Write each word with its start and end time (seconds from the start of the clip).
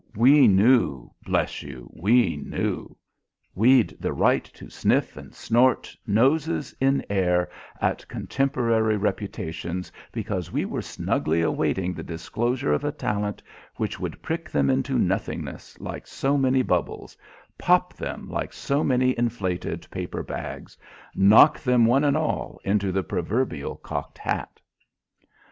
we 0.15 0.47
knew, 0.47 1.11
bless 1.27 1.61
you; 1.61 1.87
we 1.93 2.35
knew. 2.35 2.97
We'd 3.53 3.95
the 3.99 4.11
right 4.13 4.43
to 4.45 4.67
sniff 4.67 5.15
and 5.15 5.31
snort, 5.31 5.95
noses 6.07 6.73
in 6.81 7.05
air, 7.07 7.49
at 7.79 8.07
contemporary 8.07 8.97
reputations 8.97 9.91
because 10.11 10.51
we 10.51 10.65
were 10.65 10.81
snugly 10.81 11.43
awaiting 11.43 11.93
the 11.93 12.01
disclosure 12.01 12.73
of 12.73 12.83
a 12.83 12.91
talent 12.91 13.43
which 13.75 13.99
would 13.99 14.23
prick 14.23 14.49
them 14.49 14.71
into 14.71 14.97
nothingness 14.97 15.79
like 15.79 16.07
so 16.07 16.35
many 16.35 16.63
bubbles, 16.63 17.15
pop 17.59 17.93
them 17.93 18.27
like 18.27 18.53
so 18.53 18.83
many 18.83 19.15
inflated 19.19 19.85
paper 19.91 20.23
bags, 20.23 20.75
knock 21.13 21.59
them 21.59 21.85
one 21.85 22.03
and 22.03 22.17
all 22.17 22.59
into 22.63 22.91
the 22.91 23.03
proverbial 23.03 23.75
cocked 23.75 24.17
hat! 24.17 24.59